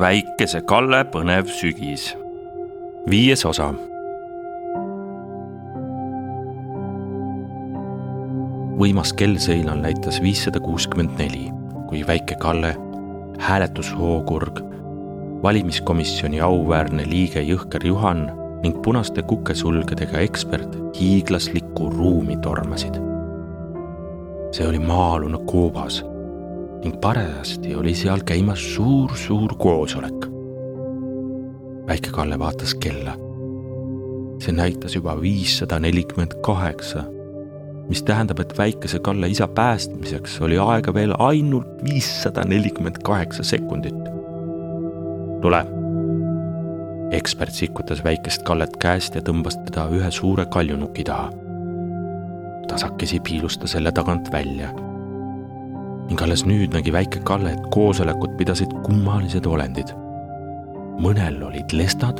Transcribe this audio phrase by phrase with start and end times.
[0.00, 2.14] väikese Kalle põnev sügis.
[3.10, 3.72] viies osa.
[8.80, 11.50] võimas kellseinal näitas viissada kuuskümmend neli,
[11.88, 12.70] kui väike Kalle,
[13.38, 14.62] hääletushookurg,
[15.42, 18.30] valimiskomisjoni auväärne liige Jõhker Juhan
[18.62, 22.96] ning punaste kukesulgedega ekspert hiiglaslikku ruumi tormasid.
[24.50, 26.00] see oli maa-alune koobas
[26.84, 30.26] ning parajasti oli seal käimas suur-suur koosolek.
[31.86, 33.16] väike Kalle vaatas kella.
[34.40, 37.02] see näitas juba viissada nelikümmend kaheksa,
[37.88, 44.04] mis tähendab, et väikese Kalle isa päästmiseks oli aega veel ainult viissada nelikümmend kaheksa sekundit.
[45.42, 45.66] tule.
[47.10, 51.30] ekspert sikutas väikest Kallet käest ja tõmbas teda ühe suure kaljunuki taha.
[52.68, 54.89] tasakesi piilus ta selle tagant välja
[56.10, 59.94] ning alles nüüd nägi väike Kalle, et koosolekut pidasid kummalised olendid.
[61.00, 62.18] mõnel olid lestad,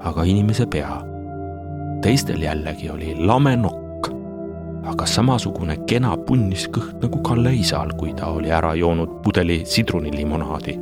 [0.00, 1.02] aga inimese pea.
[2.02, 4.08] teistel jällegi oli lame nokk,
[4.86, 10.78] aga samasugune kena punniskõht nagu Kalle isal, kui ta oli ära joonud pudeli sidrunilimonaadi.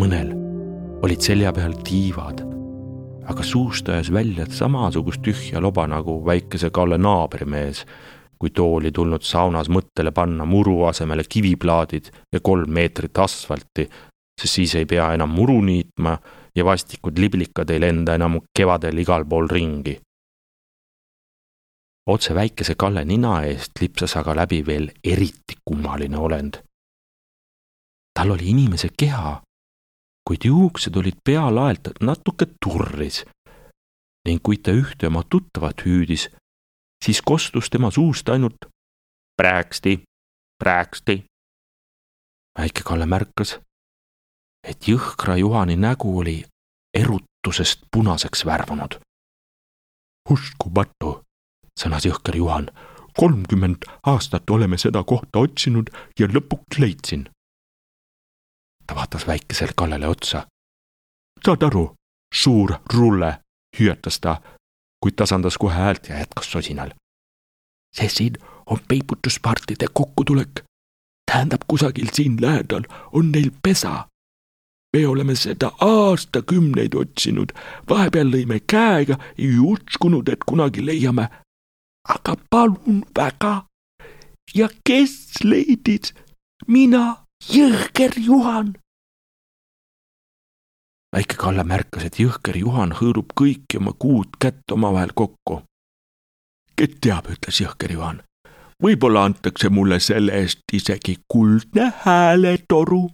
[0.00, 0.32] mõnel
[1.04, 2.40] olid selja peal tiivad,
[3.28, 7.84] aga suust ajas välja samasugust tühja loba nagu väikese Kalle naabrimees
[8.38, 13.88] kui too oli tulnud saunas mõttele panna muru asemele kiviplaadid ja kolm meetrit asfalti,
[14.40, 16.16] sest siis ei pea enam muru niitma
[16.56, 20.00] ja vastikud liblikad ei lenda enam kevadel igal pool ringi.
[22.06, 26.58] otse väikese Kalle nina eest lipsas aga läbi veel eriti kummaline olend.
[28.14, 29.42] tal oli inimese keha,
[30.28, 33.24] kuid juuksed olid pealaelt natuke turris
[34.28, 36.28] ning kui ta ühte oma tuttavat hüüdis,
[37.04, 38.56] siis kostus tema suust ainult
[39.36, 40.02] prääksti,
[40.64, 41.24] prääksti.
[42.58, 43.58] väike Kalle märkas,
[44.64, 46.44] et jõhkra Juhani nägu oli
[46.94, 49.00] erutusest punaseks värvunud.
[50.30, 51.22] uskumatu,
[51.80, 52.70] sõnas jõhker Juhan.
[53.20, 57.30] kolmkümmend aastat oleme seda kohta otsinud ja lõpuks leidsin.
[58.86, 60.46] ta vaatas väikesele Kallele otsa.
[61.44, 61.94] saad aru,
[62.34, 63.40] suur rulle,
[63.78, 64.40] hüüatas ta
[65.04, 66.90] kuid tasandas kohe häält ja jätkas sosinal.
[67.96, 68.34] see siin
[68.66, 70.64] on peibutuspartide kokkutulek.
[71.32, 74.08] tähendab, kusagil siin lähedal on neil pesa.
[74.96, 77.52] me oleme seda aastakümneid otsinud,
[77.88, 81.28] vahepeal lõime käega, ei uskunud, et kunagi leiame.
[82.08, 83.66] aga palun väga.
[84.54, 86.14] ja kes leidis?
[86.66, 87.16] mina,
[87.52, 88.74] Jõhker Juhan
[91.14, 95.62] väike Kalle märkas, et jõhker Juhan hõõrub kõiki oma kuud kätt omavahel kokku.
[96.76, 98.22] kes teab, ütles jõhker Juhan.
[98.82, 103.10] võib-olla antakse mulle selle eest isegi kuldne hääletoru.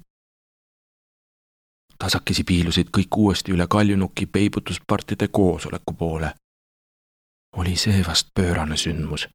[1.99, 6.35] tasakesi piilusid kõik uuesti üle Kaljunuki peibutuspartide koosoleku poole.
[7.57, 9.29] oli see vast pöörane sündmus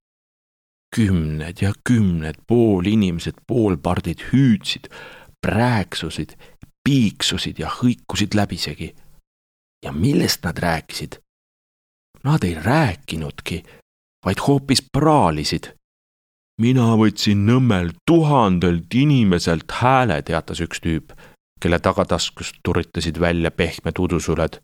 [0.96, 4.88] kümned ja kümned poolinimesed, poolpardid hüüdsid,
[5.42, 6.38] prääksusid
[6.90, 8.96] piiksusid ja hõikusid läbisegi.
[9.86, 11.20] ja millest nad rääkisid?
[12.24, 13.64] Nad ei rääkinudki,
[14.26, 15.74] vaid hoopis praalisid.
[16.62, 21.12] mina võtsin Nõmmel tuhandelt inimeselt hääle, teatas üks tüüp,
[21.62, 24.60] kelle tagataskust turitasid välja pehmed udusuled.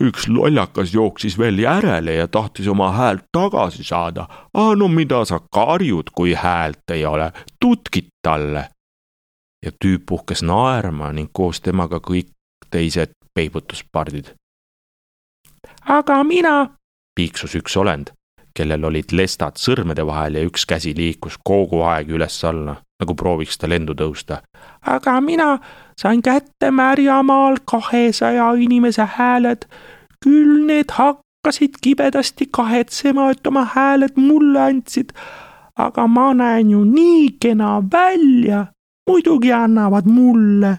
[0.00, 4.28] üks lollakas jooksis veel järele ja tahtis oma häält tagasi saada.
[4.76, 8.75] no mida sa karjud, kui häält ei ole, tutkid talle
[9.64, 12.30] ja tüüp puhkes naerma ning koos temaga kõik
[12.70, 14.34] teised peibutuspardid.
[15.86, 16.70] aga mina,
[17.14, 18.12] piiksus üks olend,
[18.56, 23.68] kellel olid lestad sõrmede vahel ja üks käsi liikus kogu aeg üles-alla, nagu prooviks ta
[23.68, 24.42] lendu tõusta.
[24.82, 25.58] aga mina
[26.00, 29.66] sain kätte Märjamaal kahesaja inimese hääled,
[30.24, 35.12] küll need hakkasid kibedasti kahetsema, et oma hääled mulle andsid,
[35.76, 38.66] aga ma näen ju nii kena välja
[39.06, 40.78] muidugi annavad mulle.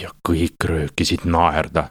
[0.00, 1.90] ja kõik röökisid naerda.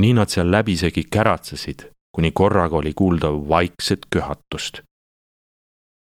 [0.00, 4.82] nii nad seal läbisegi käratsesid, kuni korraga oli kuulda vaikset köhatust.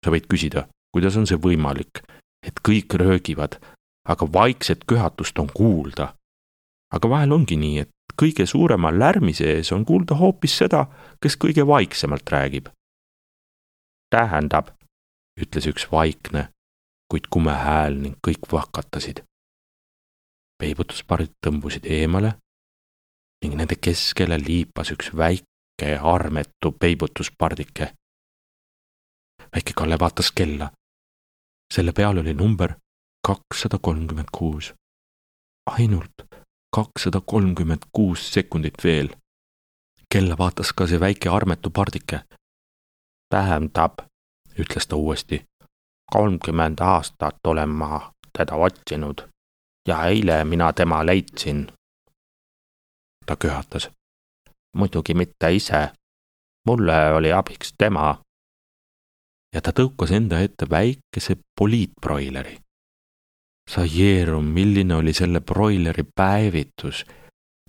[0.05, 2.03] sa võid küsida, kuidas on see võimalik,
[2.47, 3.57] et kõik röögivad,
[4.05, 6.13] aga vaikset köhatust on kuulda.
[6.93, 7.89] aga vahel ongi nii, et
[8.21, 10.85] kõige suurema lärmi sees on kuulda hoopis seda,
[11.21, 12.69] kes kõige vaiksemalt räägib.
[14.09, 14.69] tähendab,
[15.41, 16.49] ütles üks vaikne
[17.11, 19.23] kuid kume hääl ning kõik vahkatasid.
[20.59, 22.33] peibutuspardid tõmbusid eemale
[23.43, 27.93] ning nende keskele liipas üks väike armetu peibutuspardike.
[29.55, 30.71] väike Kalle vaatas kella.
[31.73, 32.73] selle peal oli number
[33.27, 34.73] kakssada kolmkümmend kuus.
[35.65, 36.17] ainult
[36.75, 39.09] kakssada kolmkümmend kuus sekundit veel.
[40.13, 42.19] kella vaatas ka see väike armetu pardike.
[43.29, 43.93] tähendab,
[44.59, 45.45] ütles ta uuesti,
[46.11, 49.29] kolmkümmend aastat olen ma teda otsinud
[49.87, 51.67] ja eile mina tema leidsin.
[53.25, 53.89] ta köhatas.
[54.75, 55.89] muidugi mitte ise.
[56.67, 58.21] mulle oli abiks tema.
[59.55, 62.59] ja ta tõukas enda ette väikese poliitbroileri.
[63.69, 67.05] sa jeerum, milline oli selle broileri päevitus.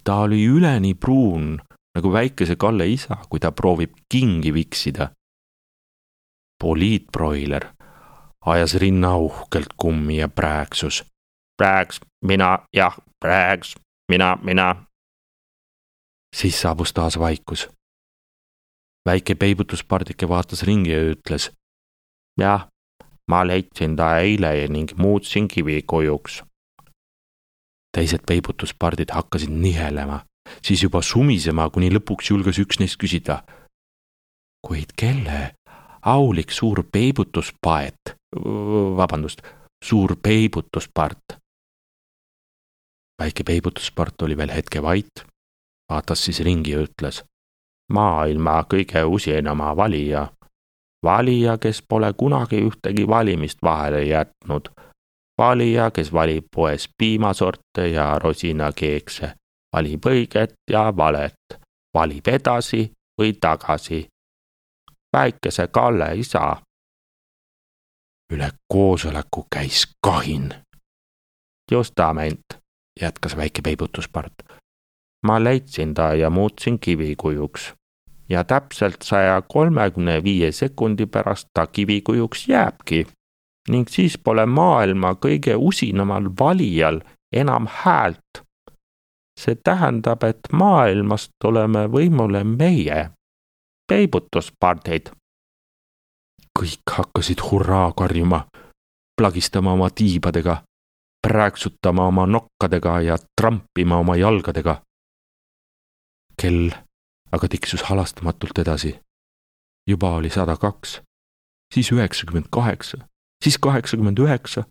[0.05, 1.61] ta oli üleni pruun
[1.95, 5.11] nagu väikese Kalle isa, kui ta proovib kingi viksida.
[6.63, 7.80] poliitbroiler
[8.47, 11.05] ajas rinna uhkelt kummi ja prääksus.
[11.57, 13.75] prääks, mina, jah, prääks,
[14.09, 14.85] mina, mina.
[16.37, 17.69] siis saabus taas vaikus.
[19.07, 21.53] väike peibutuspardike vaatas ringi ja ütles.
[22.41, 22.69] jah,
[23.31, 26.43] ma leidsin ta eile ning muutsin kivikujuks.
[27.97, 30.25] teised peibutuspardid hakkasid nihelema,
[30.63, 33.43] siis juba sumisema, kuni lõpuks julges üks neist küsida.
[34.67, 35.55] kuid kelle
[36.03, 38.20] aulik suur peibutuspaet
[38.97, 39.43] vabandust,
[39.85, 41.37] suur peibutuspart.
[43.23, 45.25] väike peibutuspart oli veel hetke vait,
[45.93, 47.25] vaatas siis ringi ja ütles.
[47.93, 50.29] maailma kõige usinama valija,
[51.03, 54.71] valija, kes pole kunagi ühtegi valimist vahele jätnud,
[55.39, 59.33] valija, kes valib poes piimasorte ja rosinakeekse,
[59.77, 61.59] valib õiget ja valet,
[61.95, 64.07] valib edasi või tagasi.
[65.17, 66.57] väikese Kalle isa
[68.31, 70.55] üle koosoleku käis kahin.
[71.73, 72.47] justament,
[73.01, 74.35] jätkas väike peibutuspart.
[75.27, 77.75] ma leidsin ta ja muutsin kivikujuks
[78.29, 83.07] ja täpselt saja kolmekümne viie sekundi pärast ta kivikujuks jääbki
[83.69, 87.01] ning siis pole maailma kõige usinamal valijal
[87.33, 88.47] enam häält.
[89.41, 93.11] see tähendab, et maailmast oleme võimule meie,
[93.89, 95.11] peibutuspardid
[96.61, 98.45] kõik hakkasid hurraa karjuma,
[99.17, 100.63] plagistama oma tiibadega,
[101.27, 104.83] prääksutama oma nokkadega ja trampima oma jalgadega.
[106.43, 106.71] kell
[107.33, 109.01] aga tiksus halastamatult edasi.
[109.87, 111.01] juba oli sada kaks,
[111.75, 112.99] siis üheksakümmend kaheksa,
[113.45, 114.65] siis kaheksakümmend üheksa.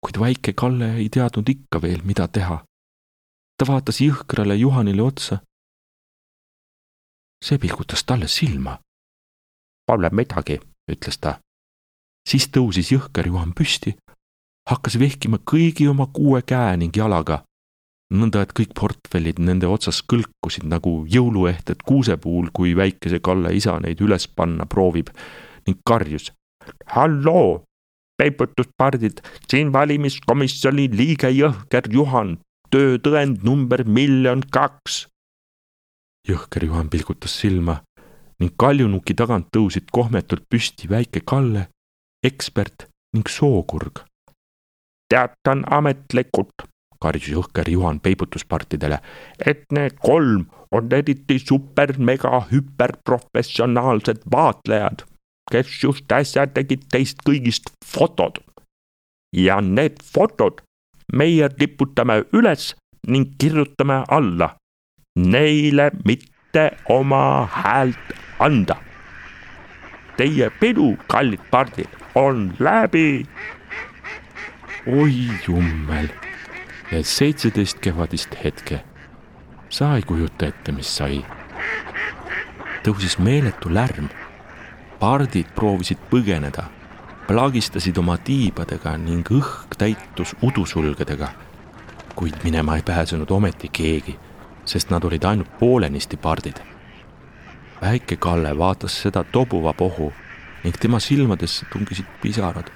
[0.00, 2.64] kuid väike Kalle ei teadnud ikka veel, mida teha.
[3.58, 5.38] ta vaatas jõhkrale Juhanile otsa.
[7.44, 8.78] see pilgutas talle silma
[9.86, 10.60] Pole midagi,
[10.90, 11.38] ütles ta.
[12.28, 13.92] siis tõusis jõhker Juhan püsti,
[14.70, 17.42] hakkas vehkima kõigi oma kuue käe ning jalaga,
[18.16, 24.00] nõnda et kõik portfellid nende otsas kõlkusid nagu jõuluehted kuusepuul, kui väikese Kalle isa neid
[24.00, 25.12] üles panna proovib
[25.66, 26.32] ning karjus.
[26.86, 27.64] halloo,
[28.16, 29.20] peibutuspardid,
[29.50, 32.38] siin valimiskomisjoni liige Jõhker Juhan,
[32.70, 35.08] töötõend number miljon kaks.
[36.28, 37.82] jõhker Juhan pilgutas silma
[38.40, 41.68] ning kaljunuki tagant tõusid kohmetult püsti väike Kalle,
[42.24, 44.00] ekspert ning sookurg.
[45.10, 46.52] teatan ametlikult,
[47.00, 48.98] karjus jõhker Juhan peibutuspartidele,
[49.46, 55.04] et need kolm on eriti super-mega-hüperprofessionaalsed vaatlejad,
[55.50, 58.38] kes just äsja tegid teist kõigist fotod.
[59.36, 60.62] ja need fotod
[61.12, 62.74] meie riputame üles
[63.06, 64.56] ning kirjutame alla.
[65.18, 68.76] Neile mitte oma häält anda.
[70.16, 73.26] Teie pidu, kallid pardid, on läbi.
[74.86, 75.14] oi
[75.46, 76.08] jummel,
[76.90, 78.84] need seitseteist kevadist hetke.
[79.68, 81.24] sa ei kujuta ette, mis sai.
[82.84, 84.08] tõusis meeletu lärm.
[85.00, 86.64] pardid proovisid põgeneda,
[87.26, 91.28] plagistasid oma tiibadega ning õhk täitus udusulgedega.
[92.14, 94.18] kuid minema ei pääsenud ometi keegi,
[94.64, 96.73] sest nad olid ainult poolenisti pardid
[97.84, 100.12] väike Kalle vaatas seda tobuva pohu
[100.64, 102.70] ning tema silmadesse tungisid pisarad.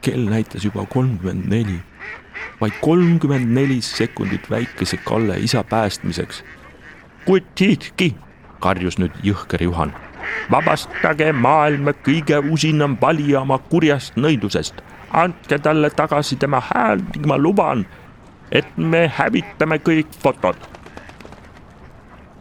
[0.00, 1.80] kell näitas juba kolmkümmend neli,
[2.60, 6.44] vaid kolmkümmend neli sekundit väikese Kalle isa päästmiseks.
[7.24, 8.14] kuid siiski,
[8.60, 9.94] karjus nüüd jõhker Juhan.
[10.50, 14.74] vabastage maailma kõige usinam valija oma kurjast nõidusest,
[15.12, 17.86] andke talle tagasi tema hääl ning ma luban,
[18.52, 20.56] et me hävitame kõik fotod.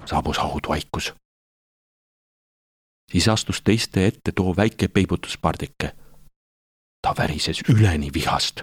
[0.06, 1.14] saabus haudvaikus
[3.12, 5.96] siis astus teiste ette too väike peibutuspardike.
[7.02, 8.62] ta värises üleni vihast.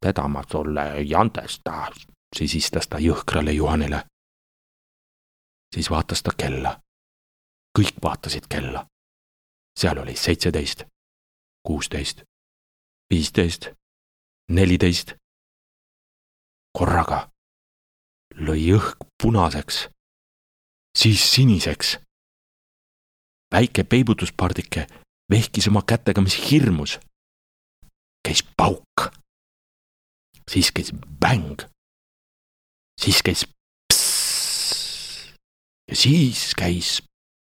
[0.00, 1.90] teda ma sulle ei andesta,
[2.36, 4.04] sisistas ta jõhkrale Juhanile.
[5.74, 6.80] siis vaatas ta kella.
[7.78, 8.86] kõik vaatasid kella.
[9.80, 10.84] seal oli seitseteist,
[11.66, 12.22] kuusteist,
[13.10, 13.68] viisteist,
[14.48, 15.14] neliteist,
[16.78, 17.34] korraga
[18.34, 19.88] lõi õhk punaseks,
[20.98, 21.98] siis siniseks.
[23.52, 24.86] Väike peibutuspardike
[25.30, 26.98] vehkis oma kätega, mis hirmus.
[28.28, 29.10] käis pauk,
[30.50, 31.60] siis käis bäng,
[33.00, 33.44] siis käis
[33.92, 35.34] pss
[35.88, 37.02] ja siis käis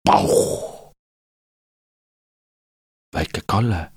[0.05, 0.93] pauh.
[3.15, 3.91] väike Kalle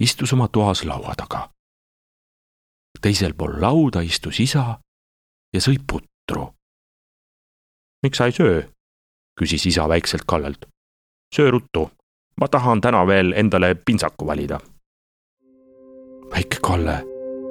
[0.00, 1.50] istus oma toas laua taga.
[3.00, 4.80] teisel pool lauda istus isa
[5.54, 6.54] ja sõi putru.
[8.02, 8.62] miks sa ei söö?
[9.40, 10.66] Küsis isa väikselt Kallelt.
[11.34, 11.90] söö ruttu,
[12.40, 14.60] ma tahan täna veel endale pintsaku valida.
[16.32, 17.00] väike Kalle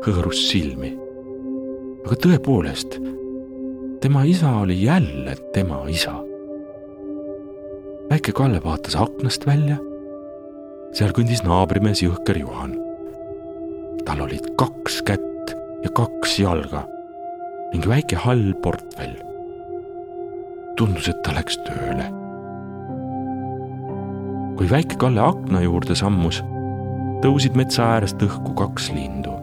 [0.06, 0.94] hõõrus silmi.
[2.06, 3.00] aga tõepoolest,
[4.02, 6.14] tema isa oli jälle tema isa.
[8.10, 9.78] väike Kalle vaatas aknast välja.
[10.94, 12.78] seal kõndis naabrimees Jõhker Juhan.
[14.06, 16.86] tal olid kaks kätt ja kaks jalga
[17.74, 19.29] ning väike hall portfell.
[20.80, 22.08] Tundus, et ta läks tööle.
[24.60, 26.42] kui väike Kalle akna juurde sammus,
[27.24, 29.36] tõusid metsa äärest õhku kaks lindu.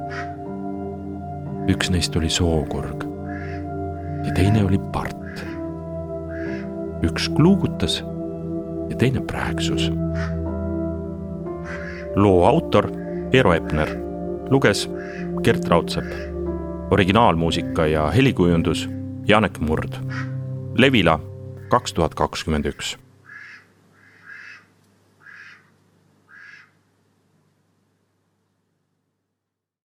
[1.72, 3.04] üks neist oli sookurg
[4.24, 5.44] ja teine oli part.
[7.04, 8.02] üks kluugutas
[8.90, 9.90] ja teine prääksus.
[12.16, 12.88] loo autor
[13.32, 13.90] Eero Epner,
[14.50, 14.88] luges
[15.42, 16.36] Gert Raudsepp
[16.90, 18.88] originaalmuusika ja helikujundus
[19.26, 20.00] Janek Murd.
[20.78, 21.20] Levila
[21.72, 22.96] kaks tuhat kakskümmend üks